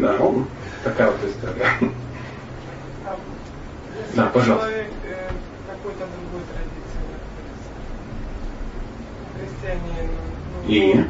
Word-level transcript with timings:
Да, 0.00 0.16
он 0.16 0.46
такая 0.82 1.10
вот 1.10 1.20
история. 1.28 1.92
Да, 4.14 4.26
пожалуйста. 4.26 4.66
Человек 4.66 4.86
э, 5.04 5.30
какой-то 5.68 6.06
другой 6.16 6.42
традиции 6.48 7.00
христианин. 9.36 10.10
Ну, 10.64 10.72
И? 10.72 11.04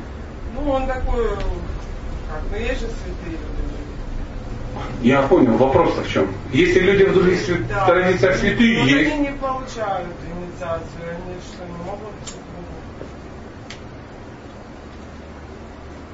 Ну, 0.54 0.70
он 0.72 0.86
такой, 0.88 1.28
как, 1.28 2.42
ну 2.50 2.56
есть 2.56 2.80
же 2.80 2.88
святые 2.88 3.38
люди. 3.38 3.70
Я 5.02 5.22
понял, 5.22 5.56
вопрос-то 5.56 6.02
в 6.02 6.08
чем? 6.08 6.28
Если 6.52 6.80
люди 6.80 7.04
в 7.04 7.14
других 7.14 7.68
да. 7.68 7.86
традициях 7.86 8.36
святые, 8.36 8.78
ну, 8.80 8.86
есть... 8.86 9.12
они 9.12 9.20
не 9.20 9.32
получают 9.32 10.08
инициацию, 10.26 11.10
они 11.10 11.36
что, 11.46 11.64
не 11.64 11.84
могут 11.84 12.12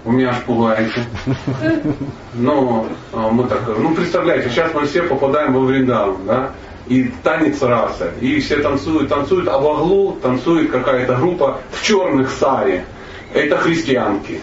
Вы 0.07 0.13
меня 0.13 0.31
аж 0.31 0.45
пугаете. 0.45 1.05
Но 2.35 2.87
а, 3.13 3.29
мы 3.29 3.49
так, 3.49 3.67
ну 3.67 3.93
представляете, 3.93 4.51
сейчас 4.51 4.73
мы 4.73 4.87
все 4.87 5.03
попадаем 5.03 5.53
во 5.53 5.61
Вриндаван, 5.63 6.25
да? 6.25 6.53
И 6.87 7.13
танец 7.25 7.61
расы. 7.61 8.13
И 8.21 8.39
все 8.39 8.59
танцуют, 8.59 9.09
танцуют, 9.09 9.49
а 9.49 9.59
в 9.59 9.67
углу 9.67 10.13
танцует 10.23 10.71
какая-то 10.71 11.17
группа 11.17 11.61
в 11.73 11.83
черных 11.83 12.31
саре. 12.31 12.85
Это 13.35 13.57
христианки. 13.57 14.41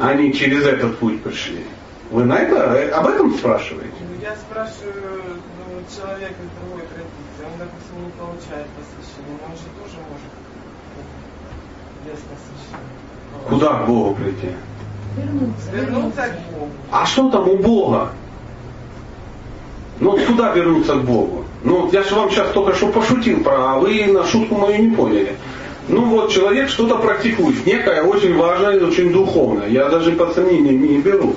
Они 0.00 0.34
через 0.34 0.66
этот 0.66 0.98
путь 0.98 1.22
пришли. 1.22 1.64
Вы 2.10 2.24
на 2.24 2.40
это, 2.40 2.56
э, 2.56 2.90
об 2.90 3.06
этом 3.06 3.32
спрашиваете? 3.34 3.94
Ну, 4.00 4.20
я 4.20 4.34
спрашиваю 4.34 5.38
ну, 5.68 5.84
человека 5.86 6.34
из 6.34 6.50
другой 6.58 6.82
традиции. 6.82 7.44
Он, 7.46 7.58
допустим, 7.60 8.04
не 8.04 8.10
получает 8.10 8.66
посвящение, 8.74 9.38
он 9.46 9.54
же 9.54 9.70
тоже 9.78 10.02
может. 10.10 10.32
Куда 13.48 13.82
к 13.82 13.86
Богу 13.86 14.14
прийти? 14.14 14.54
Вернуться. 15.16 15.70
Вернуться 15.72 16.22
к 16.22 16.52
Богу. 16.52 16.70
А 16.90 17.06
что 17.06 17.30
там 17.30 17.48
у 17.48 17.56
Бога? 17.56 18.10
Ну 20.00 20.18
куда 20.26 20.52
вернуться 20.52 20.94
к 20.94 21.04
Богу? 21.04 21.44
Ну 21.64 21.90
я 21.92 22.02
же 22.02 22.14
вам 22.14 22.30
сейчас 22.30 22.48
только 22.52 22.74
что 22.74 22.88
пошутил 22.88 23.42
про, 23.42 23.72
а 23.72 23.78
вы 23.78 24.06
на 24.06 24.24
шутку 24.24 24.54
мою 24.54 24.82
не 24.82 24.94
поняли. 24.94 25.36
Ну 25.88 26.04
вот 26.04 26.30
человек 26.30 26.68
что-то 26.68 26.98
практикует, 26.98 27.66
некое 27.66 28.02
очень 28.02 28.36
важное, 28.36 28.78
очень 28.86 29.10
духовное. 29.12 29.68
Я 29.68 29.88
даже 29.88 30.12
под 30.12 30.34
сомнение 30.34 30.74
не 30.74 30.98
беру. 30.98 31.34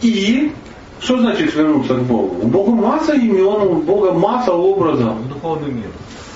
И 0.00 0.52
что 1.00 1.18
значит 1.18 1.54
вернуться 1.54 1.94
к 1.94 2.02
Богу? 2.02 2.36
У 2.42 2.46
Бога 2.46 2.72
масса 2.72 3.14
имен, 3.14 3.44
у 3.44 3.82
Бога 3.82 4.12
масса 4.12 4.52
образов. 4.52 5.14
Духовный 5.28 5.72
мир. 5.72 5.90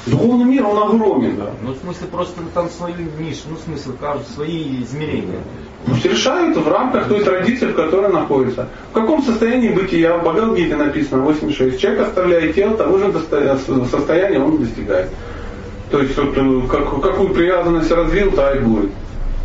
Духовный 0.07 0.45
мир, 0.45 0.65
он 0.65 0.79
огромен. 0.79 1.37
Да. 1.37 1.51
Ну, 1.63 1.73
в 1.73 1.79
смысле, 1.79 2.07
просто 2.07 2.41
там 2.55 2.71
свои 2.71 2.95
ниши, 3.19 3.43
ну, 3.51 3.57
в 3.57 3.61
смысле, 3.61 3.93
каждый 4.01 4.27
свои 4.27 4.83
измерения. 4.83 5.41
Пусть 5.85 6.05
решают 6.05 6.57
в 6.57 6.69
рамках 6.69 7.09
той 7.09 7.25
традиции, 7.25 7.67
в 7.67 7.75
которой 7.75 8.13
находится. 8.13 8.69
В 8.91 8.95
каком 8.95 9.23
состоянии 9.23 9.71
бытия, 9.71 10.17
в 10.17 10.23
Бхагавдгите 10.23 10.77
написано 10.77 11.23
86, 11.23 11.81
человек 11.81 12.03
оставляет 12.03 12.55
тело, 12.55 12.77
того 12.77 12.99
же 12.99 13.13
состояния 13.91 14.39
он 14.39 14.59
достигает. 14.59 15.11
То 15.91 16.01
есть, 16.01 16.17
вот, 16.17 16.37
э, 16.37 16.61
как, 16.71 17.01
какую 17.01 17.31
привязанность 17.31 17.91
развил, 17.91 18.31
та 18.33 18.55
и 18.55 18.61
будет. 18.61 18.91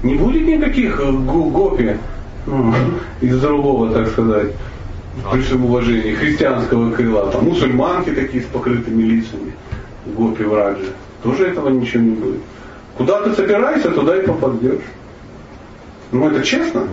Не 0.03 0.15
будет 0.15 0.47
никаких 0.47 0.99
э, 0.99 1.11
гопи 1.11 1.97
ну, 2.45 2.73
из 3.21 3.39
другого, 3.39 3.91
так 3.91 4.07
сказать, 4.09 4.51
при 5.31 5.41
всем 5.41 5.65
уважении, 5.65 6.13
христианского 6.13 6.91
крыла. 6.91 7.31
Там 7.31 7.45
мусульманки 7.45 8.11
такие 8.11 8.43
с 8.43 8.45
покрытыми 8.47 9.03
лицами 9.03 9.53
гопи 10.05 10.43
в 10.43 10.53
раджи, 10.53 10.93
тоже 11.23 11.47
этого 11.47 11.69
ничего 11.69 12.03
не 12.03 12.11
будет. 12.11 12.41
Куда 12.97 13.21
ты 13.21 13.33
собираешься, 13.33 13.91
туда 13.91 14.17
и 14.17 14.25
попадешь. 14.25 14.83
Ну 16.11 16.29
это 16.29 16.43
честно. 16.43 16.87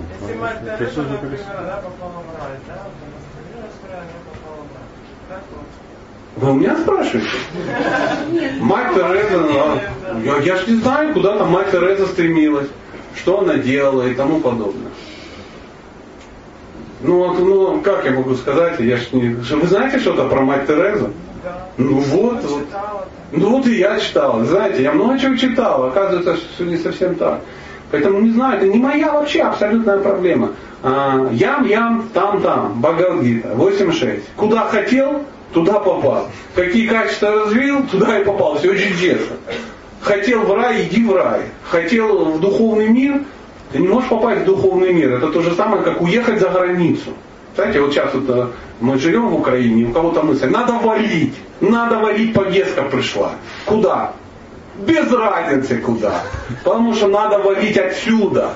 Вы 6.37 6.53
у 6.53 6.55
меня 6.55 6.77
спрашиваете? 6.77 7.29
Мать 8.61 8.95
Тереза, 8.95 9.39
ну, 9.41 10.23
я, 10.23 10.37
я 10.39 10.57
ж 10.57 10.69
не 10.69 10.77
знаю, 10.77 11.13
куда 11.13 11.37
там 11.37 11.51
мать 11.51 11.73
Тереза 11.73 12.07
стремилась, 12.07 12.69
что 13.17 13.41
она 13.41 13.55
делала 13.55 14.07
и 14.07 14.15
тому 14.15 14.41
подобное. 14.41 14.93
Ну, 17.01 17.35
ну 17.35 17.81
как 17.81 18.05
я 18.05 18.13
могу 18.13 18.35
сказать, 18.35 18.79
я 18.79 18.97
ж 18.97 19.13
не... 19.13 19.31
Вы 19.31 19.67
знаете 19.67 19.99
что-то 19.99 20.29
про 20.29 20.43
мать 20.43 20.69
Терезу? 20.69 21.13
Ну 21.77 21.99
вот, 21.99 22.45
вот. 22.45 22.67
Ну 23.33 23.51
вот 23.51 23.67
и 23.67 23.79
я 23.79 23.99
читал. 23.99 24.45
Знаете, 24.45 24.83
я 24.83 24.93
много 24.93 25.19
чего 25.19 25.37
читал. 25.37 25.85
Оказывается, 25.85 26.37
что 26.37 26.65
не 26.65 26.77
совсем 26.77 27.15
так. 27.15 27.41
Поэтому 27.91 28.21
не 28.21 28.31
знаю, 28.31 28.59
это 28.59 28.67
не 28.67 28.79
моя 28.79 29.13
вообще 29.13 29.43
абсолютная 29.43 29.99
проблема. 29.99 30.53
А, 30.83 31.29
ям, 31.33 31.67
ям, 31.67 32.09
там, 32.13 32.43
там. 32.43 32.81
Багалгита, 32.81 33.49
8.6. 33.49 34.23
Куда 34.37 34.65
хотел, 34.67 35.25
туда 35.53 35.81
попал. 35.81 36.29
Какие 36.55 36.87
качества 36.87 37.31
развил, 37.31 37.87
туда 37.87 38.19
и 38.19 38.25
попал. 38.25 38.59
Все 38.59 38.71
очень 38.71 38.97
честно. 38.99 39.37
Хотел 40.01 40.43
в 40.43 40.55
рай, 40.55 40.85
иди 40.85 41.05
в 41.05 41.15
рай. 41.15 41.43
Хотел 41.71 42.33
в 42.33 42.41
духовный 42.41 42.89
мир, 42.89 43.23
ты 43.73 43.79
не 43.79 43.89
можешь 43.89 44.09
попасть 44.09 44.43
в 44.43 44.45
духовный 44.45 44.93
мир. 44.93 45.15
Это 45.15 45.29
то 45.29 45.43
же 45.43 45.55
самое, 45.55 45.83
как 45.83 46.01
уехать 46.01 46.41
за 46.41 46.49
границу. 46.49 47.11
Знаете, 47.55 47.81
вот 47.81 47.93
сейчас 47.93 48.15
вот 48.15 48.29
э, 48.29 48.47
мы 48.81 48.99
живем 48.99 49.29
в 49.29 49.35
Украине, 49.35 49.87
у 49.87 49.93
кого-то 49.93 50.23
мысль, 50.23 50.49
надо 50.49 50.75
валить, 50.75 51.35
надо 51.61 51.99
валить, 51.99 52.33
повестка 52.33 52.83
пришла. 52.83 53.33
Куда? 53.67 54.13
Без 54.87 55.11
разницы 55.13 55.79
куда. 55.79 56.23
Потому 56.63 56.95
что 56.95 57.09
надо 57.09 57.39
валить 57.39 57.77
отсюда. 57.77 58.53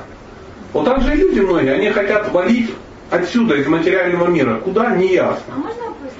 Вот 0.72 0.84
так 0.84 1.02
же 1.02 1.14
люди 1.14 1.40
многие, 1.40 1.74
они 1.74 1.90
хотят 1.90 2.32
валить 2.32 2.70
отсюда, 3.10 3.56
из 3.56 3.66
материального 3.66 4.26
мира. 4.28 4.60
Куда, 4.64 4.94
не 4.96 5.14
ясно. 5.14 5.54
А 5.54 5.58
можно 5.58 5.82
вопрос? 5.82 6.12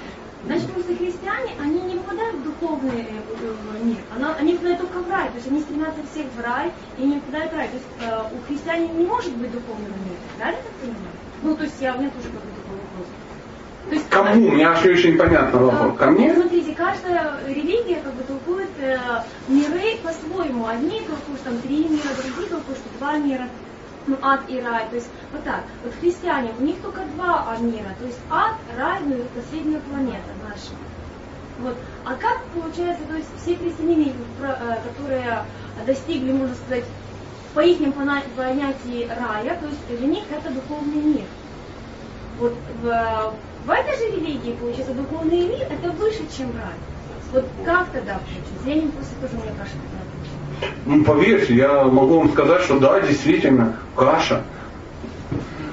Значит, 0.45 0.73
просто 0.73 0.95
христиане, 0.97 1.53
они 1.63 1.81
не 1.83 1.95
попадают 1.97 2.37
в 2.37 2.43
духовный 2.45 3.07
э, 3.09 3.85
мир. 3.85 3.97
Она, 4.17 4.35
они 4.41 4.55
попадают 4.55 4.81
только 4.81 4.99
в 4.99 5.11
рай. 5.11 5.29
То 5.29 5.37
есть 5.37 5.49
они 5.49 5.61
стремятся 5.61 6.01
всех 6.13 6.27
в 6.37 6.41
рай 6.41 6.71
и 6.99 7.03
не 7.03 7.21
попадают 7.21 7.53
в 7.53 7.57
рай. 7.57 7.69
То 7.69 7.75
есть 7.75 7.87
э, 8.03 8.37
у 8.37 8.47
христиане 8.47 8.89
не 8.89 9.07
может 9.07 9.33
быть 9.37 9.53
духовного 9.53 9.95
мира. 10.05 10.21
Правильно 10.37 10.63
так 10.63 10.73
понимаю? 10.81 11.17
Ну, 11.43 11.57
то 11.57 11.65
есть 11.65 11.81
я, 11.81 11.95
у 11.95 11.99
меня 11.99 12.11
тоже 12.11 12.29
какой-то 12.29 12.61
такой 12.63 12.77
вопрос. 12.77 13.07
То 13.89 13.95
есть, 13.95 14.09
Кому? 14.09 14.49
У 14.49 14.53
меня 14.53 14.75
все 14.75 14.93
очень 14.93 15.19
понятно 15.19 15.59
вопрос. 15.59 15.99
Ко 15.99 16.11
мне? 16.11 16.35
Смотрите, 16.35 16.75
каждая 16.75 17.35
религия 17.49 18.01
как 18.01 18.15
бы 18.15 18.23
толкует 18.23 18.71
э, 18.81 18.99
миры 19.49 19.99
по-своему. 20.03 20.67
Одни 20.67 21.01
толкуют 21.01 21.43
там 21.43 21.59
три 21.59 21.89
мира, 21.89 22.09
другие 22.23 22.49
толкуют, 22.49 22.79
что 22.79 22.99
два 22.99 23.19
мира. 23.19 23.49
Ну, 24.07 24.17
ад 24.23 24.41
и 24.49 24.61
рай. 24.61 24.89
То 24.89 24.97
есть 24.97 25.09
вот 25.33 25.43
так. 25.45 25.63
Вот 25.85 25.93
христиане, 26.01 26.53
у 26.59 26.63
них 26.63 26.77
только 26.81 27.03
два 27.17 27.57
мира. 27.61 27.95
То 27.99 28.07
есть 28.07 28.19
ад, 28.31 28.55
рай, 28.79 29.01
ну 29.05 29.17
и 29.17 29.23
последняя 29.35 29.81
планета 29.81 30.31
наша. 30.49 30.73
Вот. 31.61 31.77
А 32.05 32.15
как 32.15 32.41
получается, 32.55 33.05
то 33.09 33.17
есть 33.17 33.29
все 33.43 33.57
христиане, 33.57 34.15
э, 34.41 34.77
которые 34.89 35.45
достигли, 35.87 36.33
можно 36.33 36.55
сказать, 36.55 36.85
по 37.55 37.61
их 37.61 37.79
понятии 38.37 39.09
рая, 39.09 39.59
то 39.61 39.67
есть 39.67 40.01
для 40.01 40.07
них 40.07 40.25
это 40.31 40.53
духовный 40.53 41.03
мир. 41.03 41.25
Вот 42.39 42.55
в, 42.83 43.35
в 43.67 43.71
этой 43.71 43.97
же 43.99 44.17
религии, 44.17 44.57
получается, 44.59 44.95
духовный 44.95 45.47
мир 45.47 45.67
это 45.71 45.91
выше, 45.93 46.27
чем 46.37 46.53
рай. 46.57 46.75
Вот 47.33 47.45
как 47.65 47.91
тогда 47.91 48.19
получится? 48.19 48.67
Я 48.67 48.75
не 48.75 48.89
просто 48.89 49.15
тоже 49.21 49.35
мне 49.35 49.53
каша 49.59 49.77
ну, 50.85 51.05
поверьте, 51.05 51.55
я 51.55 51.85
могу 51.85 52.19
вам 52.19 52.31
сказать, 52.31 52.63
что 52.63 52.79
да, 52.79 53.01
действительно, 53.01 53.77
каша. 53.97 54.43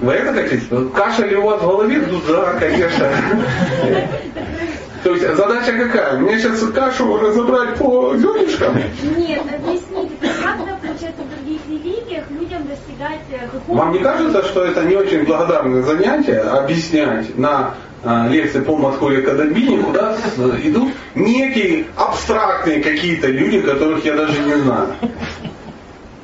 Вы 0.02 0.14
это 0.14 0.34
хотите? 0.34 0.66
Каша 0.96 1.26
ли 1.26 1.36
у 1.36 1.44
вас 1.44 1.62
в 1.62 1.66
голове? 1.66 2.02
Ну 2.10 2.22
да, 2.28 2.54
конечно. 2.54 3.08
То 5.04 5.12
есть 5.12 5.36
задача 5.36 5.74
какая? 5.74 6.18
Мне 6.20 6.40
сейчас 6.40 6.62
кашу 6.72 7.18
разобрать 7.18 7.76
по 7.76 8.16
зернышкам? 8.18 8.78
Нет, 9.18 9.42
объясните, 9.54 10.12
как 10.22 10.58
тогда 10.58 10.76
получается 10.76 11.24
в 11.24 11.36
других 11.36 11.59
религиях 11.70 12.24
людям 12.30 12.68
достигать 12.68 13.22
э, 13.32 13.48
духовного... 13.52 13.86
Вам 13.86 13.94
не 13.94 14.00
кажется, 14.00 14.44
что 14.44 14.66
это 14.66 14.84
не 14.84 14.96
очень 14.96 15.24
благодарное 15.24 15.82
занятие 15.84 16.40
объяснять 16.40 17.38
на 17.38 17.76
а, 18.04 18.28
лекции 18.28 18.62
по 18.62 18.76
Москве 18.78 19.22
Кадабине, 19.22 19.84
куда 19.84 20.16
идут 20.64 20.94
некие 21.16 21.86
абстрактные 21.96 22.82
какие-то 22.82 23.28
люди, 23.28 23.62
которых 23.62 24.04
я 24.06 24.16
даже 24.16 24.40
не 24.40 24.56
знаю. 24.56 24.96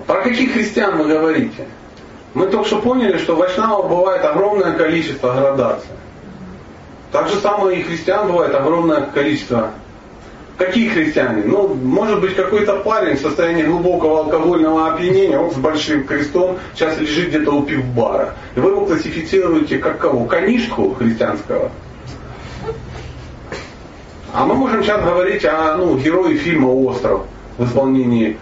Про 0.08 0.22
каких 0.22 0.54
христиан 0.54 0.98
вы 0.98 1.08
говорите? 1.08 1.68
Мы 2.34 2.48
только 2.48 2.68
что 2.68 2.80
поняли, 2.80 3.18
что 3.18 3.36
в 3.36 3.40
Вайшнава 3.40 3.88
бывает 3.88 4.24
огромное 4.24 4.74
количество 4.74 5.34
градаций. 5.34 5.90
Так 7.12 7.30
же 7.30 7.36
самое 7.36 7.80
и 7.80 7.84
христиан 7.84 8.28
бывает 8.28 8.54
огромное 8.56 9.02
количество. 9.02 9.72
Какие 10.58 10.88
христиане? 10.88 11.44
Ну, 11.46 11.74
может 11.74 12.22
быть, 12.22 12.36
какой-то 12.36 12.78
парень 12.78 13.18
в 13.18 13.22
состоянии 13.22 13.64
глубокого 13.64 14.20
алкогольного 14.20 14.94
опьянения, 14.94 15.38
он 15.38 15.52
с 15.52 15.56
большим 15.56 16.06
крестом, 16.06 16.58
сейчас 16.74 16.98
лежит 16.98 17.30
где-то 17.30 17.52
у 17.52 17.64
пивбара. 17.64 18.36
И 18.56 18.60
вы 18.62 18.70
его 18.70 18.86
классифицируете 18.86 19.80
как 19.80 20.00
кого? 20.00 20.26
Конишку 20.26 20.94
христианского? 20.94 21.72
А 24.34 24.46
мы 24.46 24.56
можем 24.56 24.84
сейчас 24.84 25.04
говорить 25.04 25.44
о 25.46 25.76
ну, 25.78 25.98
герое 25.98 26.36
фильма 26.38 26.68
«Остров» 26.68 27.24
в 27.58 27.66
исполнении 27.66 28.38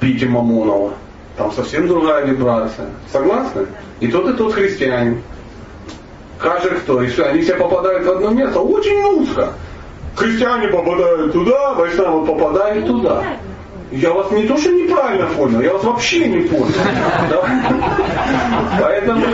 Пити 0.00 0.24
Мамонова. 0.24 0.94
Там 1.36 1.52
совсем 1.52 1.88
другая 1.88 2.24
вибрация. 2.24 2.88
Согласны? 3.12 3.66
И 4.00 4.08
тот, 4.08 4.28
и 4.28 4.32
тот 4.34 4.54
христианин. 4.54 5.22
каждый 6.38 6.72
кто. 6.78 7.02
И 7.02 7.08
все, 7.08 7.24
они 7.24 7.40
все 7.42 7.54
попадают 7.54 8.06
в 8.06 8.10
одно 8.10 8.30
место 8.30 8.60
очень 8.60 9.02
узко. 9.20 9.52
Христиане 10.16 10.68
попадают 10.68 11.32
туда, 11.32 11.74
вайшнавы 11.74 12.24
попадают 12.26 12.86
туда. 12.86 13.24
Я 13.90 14.12
вас 14.12 14.30
не 14.30 14.44
то, 14.44 14.56
что 14.56 14.70
неправильно 14.70 15.26
понял, 15.26 15.60
я 15.60 15.72
вас 15.72 15.84
вообще 15.84 16.26
не 16.26 16.48
понял. 16.48 16.74
Да? 17.30 17.44
Поэтому... 18.80 19.24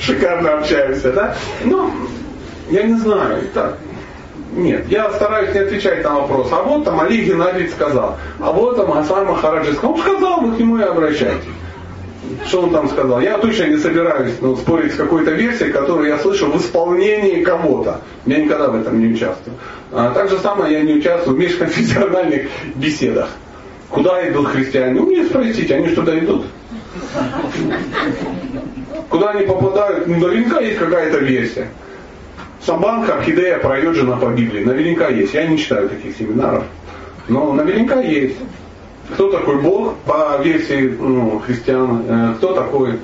Шикарно 0.00 0.58
общаемся, 0.58 1.12
да? 1.12 1.34
Ну, 1.64 1.90
я 2.70 2.82
не 2.84 2.94
знаю, 2.98 3.42
так. 3.54 3.78
Нет, 4.52 4.86
я 4.88 5.10
стараюсь 5.12 5.54
не 5.54 5.60
отвечать 5.60 6.04
на 6.04 6.20
вопрос. 6.20 6.48
А 6.52 6.62
вот 6.62 6.84
там 6.84 7.00
Али 7.00 7.24
Геннадьевич 7.24 7.72
сказал. 7.72 8.18
А 8.38 8.52
вот 8.52 8.76
там 8.76 8.92
Асай 8.92 9.24
Махараджи 9.24 9.72
сказал. 9.72 9.92
Он 9.92 10.00
сказал, 10.00 10.40
вы 10.40 10.56
к 10.56 10.58
нему 10.58 10.76
и 10.76 10.82
обращайтесь. 10.82 11.48
Что 12.46 12.62
он 12.62 12.70
там 12.70 12.88
сказал? 12.88 13.20
Я 13.20 13.38
точно 13.38 13.64
не 13.64 13.76
собираюсь 13.78 14.34
ну, 14.40 14.56
спорить 14.56 14.92
с 14.92 14.96
какой-то 14.96 15.32
версией, 15.32 15.72
которую 15.72 16.08
я 16.08 16.18
слышу 16.18 16.46
в 16.50 16.56
исполнении 16.56 17.42
кого-то. 17.42 18.00
Я 18.26 18.38
никогда 18.38 18.68
в 18.68 18.80
этом 18.80 18.98
не 19.00 19.12
участвую. 19.12 19.56
А, 19.92 20.12
так 20.14 20.30
же 20.30 20.38
самое 20.38 20.72
я 20.72 20.80
не 20.82 20.94
участвую 20.94 21.36
в 21.36 21.38
межконфессиональных 21.38 22.48
беседах. 22.76 23.28
Куда 23.88 24.28
идут 24.28 24.48
христиане? 24.48 25.00
Ну, 25.00 25.06
мне 25.06 25.24
спросите, 25.24 25.74
они 25.74 25.88
что 25.88 25.96
туда 25.96 26.18
идут? 26.18 26.46
Куда 29.08 29.30
они 29.30 29.46
попадают? 29.46 30.06
Ну, 30.06 30.18
наверняка 30.18 30.60
есть 30.60 30.78
какая-то 30.78 31.18
версия. 31.18 31.68
Самбанка, 32.64 33.14
орхидея, 33.14 33.58
проезжена 33.58 34.16
по 34.16 34.26
Библии. 34.26 34.64
Наверняка 34.64 35.08
есть. 35.08 35.34
Я 35.34 35.46
не 35.46 35.58
читаю 35.58 35.88
таких 35.88 36.16
семинаров. 36.16 36.64
Но 37.28 37.52
наверняка 37.52 38.00
есть. 38.00 38.36
Кто 39.10 39.30
такой 39.30 39.60
Бог 39.60 39.94
по 40.06 40.40
версии 40.42 40.96
ну, 40.98 41.40
христиан? 41.40 42.02
Э, 42.08 42.34
Кто 42.36 42.54
такой 42.54 42.92
э, 42.92 42.96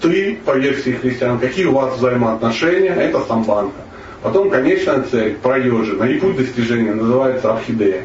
ты 0.00 0.38
по 0.44 0.56
версии 0.56 0.90
христиан? 0.90 1.38
Какие 1.38 1.66
у 1.66 1.72
вас 1.72 1.96
взаимоотношения? 1.96 2.90
Это 2.90 3.20
самбанка. 3.20 3.76
Потом 4.22 4.50
конечная 4.50 5.02
цель 5.02 5.34
проезжена. 5.34 6.08
И 6.08 6.18
путь 6.18 6.36
достижения 6.36 6.92
называется 6.92 7.52
орхидея. 7.52 8.02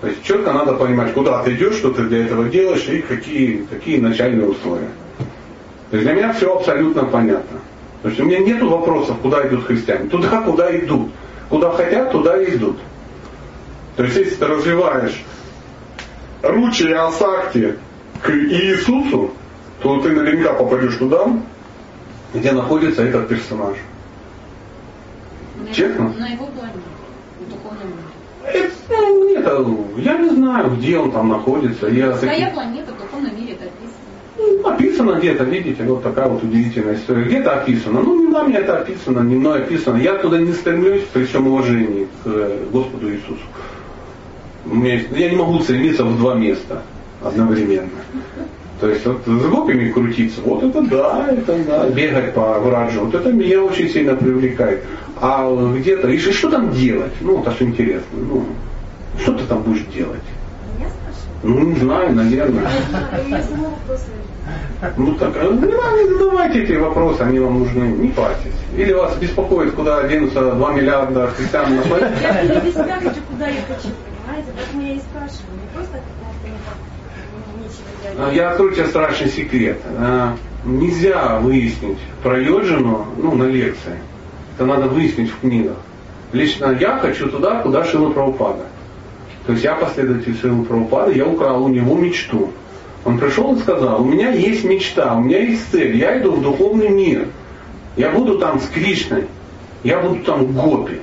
То 0.00 0.08
есть 0.08 0.22
четко 0.22 0.52
надо 0.52 0.74
понимать, 0.74 1.12
куда 1.14 1.42
ты 1.42 1.54
идешь, 1.54 1.76
что 1.76 1.90
ты 1.90 2.02
для 2.02 2.26
этого 2.26 2.44
делаешь 2.48 2.86
и 2.88 3.00
какие, 3.00 3.66
какие 3.68 3.98
начальные 3.98 4.48
условия. 4.48 4.90
То 5.90 5.96
есть 5.96 6.04
для 6.04 6.14
меня 6.14 6.32
все 6.32 6.54
абсолютно 6.54 7.04
понятно. 7.04 7.58
То 8.02 8.08
есть 8.08 8.20
у 8.20 8.24
меня 8.24 8.38
нет 8.38 8.62
вопросов, 8.62 9.16
куда 9.22 9.46
идут 9.46 9.64
христиане. 9.64 10.08
Туда, 10.08 10.42
куда 10.42 10.76
идут. 10.78 11.08
Куда 11.48 11.72
хотят, 11.72 12.12
туда 12.12 12.40
и 12.40 12.54
идут. 12.54 12.76
То 13.96 14.04
есть 14.04 14.16
если 14.16 14.34
ты 14.34 14.46
развиваешь 14.46 15.24
ручи 16.48 16.88
и 16.88 16.92
асакти 16.92 17.76
к 18.22 18.30
Иисусу, 18.30 19.32
то 19.82 20.00
ты 20.00 20.10
наверняка 20.10 20.54
попадешь 20.54 20.96
туда, 20.96 21.26
где 22.34 22.52
находится 22.52 23.02
этот 23.02 23.28
персонаж. 23.28 23.76
На 25.66 25.72
Честно? 25.72 26.12
На 26.18 26.28
его 26.28 26.46
планете, 26.46 26.78
в 27.40 27.50
духовном 27.50 27.88
мире. 27.88 28.70
Это, 29.38 29.58
ну, 29.58 29.94
это, 29.94 30.00
я 30.00 30.18
не 30.18 30.28
знаю, 30.30 30.70
где 30.76 30.98
он 30.98 31.10
там 31.10 31.28
находится. 31.28 31.88
Я 31.88 32.16
Своя 32.16 32.32
таких- 32.34 32.54
планета 32.54 32.92
в 32.92 32.98
духовном 33.00 33.36
мире 33.36 33.52
это 33.54 33.64
описано. 33.64 33.92
Ну, 34.38 34.68
Описано 34.68 35.18
где-то, 35.18 35.44
видите, 35.44 35.82
вот 35.84 36.02
такая 36.02 36.28
вот 36.28 36.42
удивительная 36.42 36.94
история. 36.94 37.24
Где-то 37.24 37.60
описано. 37.60 38.02
Ну, 38.02 38.20
не 38.20 38.28
нами 38.28 38.52
это 38.54 38.78
описано, 38.78 39.20
не 39.20 39.34
мной 39.36 39.62
описано. 39.62 39.96
Я 39.96 40.18
туда 40.18 40.38
не 40.38 40.52
стремлюсь 40.52 41.04
при 41.12 41.24
всем 41.24 41.46
уважении 41.46 42.06
к 42.22 42.26
э, 42.26 42.64
Господу 42.70 43.10
Иисусу. 43.10 43.40
У 44.70 44.74
меня 44.74 44.94
есть- 44.94 45.08
я 45.16 45.30
не 45.30 45.36
могу 45.36 45.60
стремиться 45.60 46.04
в 46.04 46.18
два 46.18 46.34
места 46.34 46.82
одновременно. 47.22 47.88
То 48.80 48.90
есть 48.90 49.06
вот 49.06 49.22
с 49.24 49.46
гопами 49.46 49.90
крутиться, 49.90 50.40
вот 50.44 50.62
это 50.62 50.82
да, 50.82 51.28
это 51.30 51.56
да, 51.66 51.88
бегать 51.88 52.34
по 52.34 52.58
враджу, 52.58 53.06
вот 53.06 53.14
это 53.14 53.32
меня 53.32 53.62
очень 53.62 53.88
сильно 53.88 54.14
привлекает. 54.14 54.84
А 55.18 55.50
где-то, 55.78 56.08
и 56.08 56.18
что 56.18 56.50
там 56.50 56.72
делать? 56.72 57.12
Ну, 57.22 57.40
это 57.40 57.52
ж 57.52 57.62
интересно. 57.62 58.18
Ну, 58.20 58.44
что 59.18 59.32
ты 59.32 59.44
там 59.44 59.62
будешь 59.62 59.84
делать? 59.94 60.20
Ну, 61.42 61.60
не 61.60 61.76
знаю, 61.76 62.14
наверное. 62.14 62.68
Я. 64.82 64.92
Ну 64.96 65.14
так, 65.14 65.36
э, 65.36 65.42
не, 65.42 65.74
надо, 65.74 66.02
не 66.04 66.18
задавайте 66.18 66.62
эти 66.62 66.72
вопросы, 66.72 67.20
они 67.22 67.38
вам 67.38 67.60
нужны, 67.60 67.84
не 67.84 68.08
парьтесь. 68.08 68.52
Или 68.76 68.92
вас 68.92 69.16
беспокоит, 69.16 69.72
куда 69.72 70.06
денутся 70.06 70.52
2 70.52 70.72
миллиарда 70.72 71.28
христиан 71.28 71.76
на 71.76 71.82
планете? 71.82 72.14
Я 72.22 72.72
себя 72.72 72.96
хочу, 73.00 73.20
куда 73.30 73.48
я 73.48 73.60
хочу, 73.66 73.88
понимаете? 74.04 74.52
Поэтому 74.56 74.82
я 74.82 74.94
и 74.94 75.00
спрашиваю. 75.00 75.56
Не 75.62 75.74
просто 75.74 75.94
так 75.94 76.02
ну, 78.16 78.24
А. 78.24 78.32
Я 78.32 78.50
открою 78.50 78.72
тебе 78.72 78.86
страшный 78.86 79.28
секрет. 79.28 79.78
А, 79.98 80.36
Нельзя 80.64 81.38
выяснить 81.38 81.98
про 82.22 82.40
Йоджину 82.40 83.06
ну, 83.16 83.34
на 83.36 83.44
лекции. 83.44 84.00
Это 84.56 84.66
надо 84.66 84.88
выяснить 84.88 85.30
в 85.30 85.40
книгах. 85.40 85.76
Лично 86.32 86.76
я 86.80 86.98
хочу 86.98 87.28
туда, 87.28 87.62
куда 87.62 87.84
Шила 87.84 88.10
Прабхупада. 88.10 88.64
То 89.46 89.52
есть 89.52 89.64
я 89.64 89.76
последователь 89.76 90.36
Шилы 90.36 90.64
Прабхупады, 90.64 91.12
я 91.14 91.24
украл 91.24 91.64
у 91.64 91.68
него 91.68 91.94
мечту. 91.96 92.50
Он 93.06 93.18
пришел 93.18 93.54
и 93.54 93.60
сказал, 93.60 94.02
у 94.02 94.04
меня 94.04 94.32
есть 94.32 94.64
мечта, 94.64 95.14
у 95.14 95.20
меня 95.20 95.38
есть 95.38 95.70
цель, 95.70 95.96
я 95.96 96.20
иду 96.20 96.32
в 96.32 96.42
духовный 96.42 96.88
мир. 96.88 97.28
Я 97.96 98.10
буду 98.10 98.36
там 98.38 98.60
с 98.60 98.66
Кришной, 98.66 99.28
я 99.84 100.00
буду 100.00 100.24
там 100.24 100.52
гопи. 100.52 101.00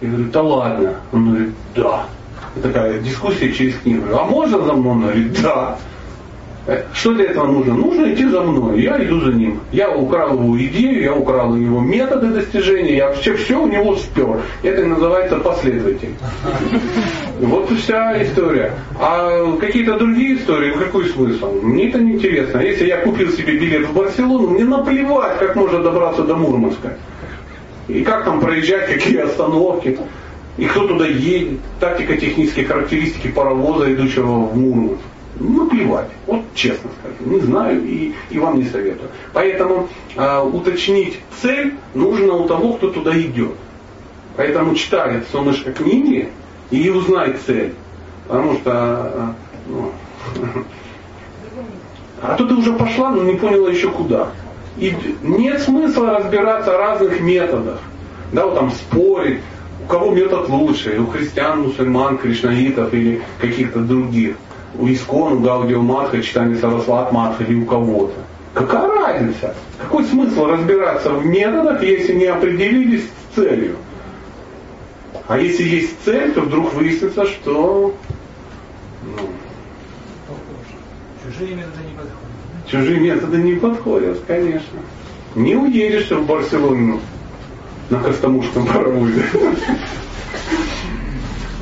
Я 0.00 0.08
говорю, 0.08 0.30
да 0.32 0.42
ладно. 0.42 0.94
Он 1.12 1.30
говорит, 1.30 1.54
да. 1.76 2.06
И 2.56 2.60
такая 2.60 2.98
дискуссия 2.98 3.52
через 3.52 3.76
книгу. 3.76 4.04
А 4.12 4.24
можно 4.24 4.62
за 4.62 4.72
мной? 4.72 4.92
Он 4.92 5.00
говорит, 5.02 5.40
да. 5.40 5.78
Э, 6.66 6.82
Что 6.92 7.12
для 7.14 7.24
этого 7.24 7.46
нужно? 7.46 7.74
Нужно 7.74 8.12
идти 8.12 8.26
за 8.28 8.40
мной. 8.40 8.80
Я 8.80 9.02
иду 9.04 9.20
за 9.20 9.32
ним. 9.32 9.60
Я 9.72 9.90
украл 9.90 10.34
его 10.34 10.56
идею, 10.58 11.02
я 11.02 11.12
украл 11.14 11.56
его 11.56 11.80
методы 11.80 12.28
достижения, 12.28 12.96
я 12.96 13.08
вообще 13.08 13.34
все 13.34 13.60
у 13.60 13.66
него 13.66 13.96
спер. 13.96 14.40
Это 14.62 14.86
называется 14.86 15.38
последователь. 15.38 16.14
Вот 17.40 17.68
вся 17.72 18.22
история. 18.22 18.72
А 19.00 19.56
какие-то 19.56 19.98
другие 19.98 20.36
истории, 20.36 20.72
какой 20.78 21.06
смысл? 21.06 21.50
Мне 21.60 21.88
это 21.88 21.98
не 21.98 22.12
интересно. 22.12 22.58
Если 22.60 22.86
я 22.86 22.98
купил 22.98 23.32
себе 23.32 23.58
билет 23.58 23.88
в 23.88 23.94
Барселону, 23.94 24.50
мне 24.50 24.64
наплевать, 24.64 25.38
как 25.40 25.56
можно 25.56 25.82
добраться 25.82 26.22
до 26.22 26.36
Мурманска. 26.36 26.96
И 27.88 28.04
как 28.04 28.24
там 28.24 28.40
проезжать, 28.40 28.86
какие 28.86 29.18
остановки. 29.18 29.98
И 30.56 30.66
кто 30.66 30.86
туда 30.86 31.06
едет. 31.06 31.58
Тактика, 31.80 32.16
технические 32.16 32.66
характеристики 32.66 33.26
паровоза, 33.28 33.92
идущего 33.92 34.46
в 34.46 34.56
Мурманск. 34.56 35.00
Ну, 35.38 35.66
плевать. 35.68 36.08
Вот 36.26 36.42
честно 36.54 36.90
скажу. 37.00 37.30
Не 37.30 37.40
знаю 37.40 37.82
и, 37.84 38.12
и 38.30 38.38
вам 38.38 38.58
не 38.58 38.64
советую. 38.64 39.10
Поэтому 39.32 39.88
а, 40.16 40.42
уточнить 40.42 41.20
цель 41.40 41.74
нужно 41.94 42.34
у 42.34 42.46
того, 42.46 42.74
кто 42.74 42.90
туда 42.90 43.18
идет. 43.18 43.54
Поэтому 44.36 44.74
читай 44.74 45.22
солнышко 45.30 45.72
книги 45.72 46.28
и 46.70 46.90
узнай 46.90 47.34
цель. 47.46 47.74
Потому 48.28 48.54
что 48.54 48.72
а, 48.72 49.34
ну, 49.68 49.92
а 52.22 52.36
то 52.36 52.46
ты 52.46 52.54
уже 52.54 52.72
пошла, 52.74 53.10
но 53.10 53.22
не 53.22 53.36
поняла 53.36 53.70
еще 53.70 53.90
куда. 53.90 54.28
И 54.76 54.94
нет 55.22 55.60
смысла 55.60 56.18
разбираться 56.18 56.74
о 56.74 56.78
разных 56.78 57.20
методах. 57.20 57.78
Да, 58.32 58.46
вот 58.46 58.54
там 58.54 58.70
спорить, 58.70 59.40
у 59.84 59.90
кого 59.90 60.10
метод 60.10 60.48
лучше, 60.48 60.98
у 60.98 61.06
христиан, 61.06 61.62
мусульман, 61.62 62.16
кришнаитов 62.16 62.92
или 62.94 63.20
каких-то 63.40 63.80
других. 63.80 64.36
У 64.78 64.88
Искон, 64.88 65.34
у 65.34 65.40
Гаудио 65.40 65.82
Матха, 65.82 66.22
читания 66.22 66.58
Сарасват 66.58 67.12
Матха 67.12 67.44
или 67.44 67.62
у 67.62 67.66
кого-то. 67.66 68.14
Какая 68.54 68.88
разница? 68.88 69.54
Какой 69.78 70.04
смысл 70.04 70.46
разбираться 70.46 71.10
в 71.10 71.24
методах, 71.24 71.82
если 71.82 72.14
не 72.14 72.26
определились 72.26 73.04
с 73.04 73.34
целью? 73.34 73.76
А 75.28 75.38
если 75.38 75.62
есть 75.62 75.96
цель, 76.04 76.32
то 76.32 76.42
вдруг 76.42 76.74
выяснится, 76.74 77.26
что 77.26 77.94
ну, 79.02 79.28
Чужие 81.24 81.54
методы 81.54 81.78
не 81.84 81.94
подходят. 81.94 82.66
Чужие 82.66 83.00
методы 83.00 83.38
не 83.38 83.54
подходят, 83.54 84.18
конечно. 84.26 84.78
Не 85.34 85.56
уедешь 85.56 86.10
в 86.10 86.26
Барселону 86.26 87.00
на 87.90 88.00
Костомушском 88.00 88.66
паровозе. 88.66 89.24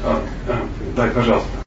А, 0.02 0.18
а, 0.48 0.56
Дай, 0.96 1.10
пожалуйста. 1.10 1.59